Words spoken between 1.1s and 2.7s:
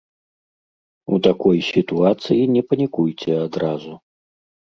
У такой сітуацыі не